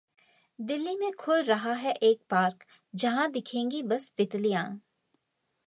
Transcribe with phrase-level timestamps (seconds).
[0.59, 2.65] दिल्ली में खुल रहा है एक पार्क
[2.93, 4.65] जहां दिखेंगी बस तितलियां...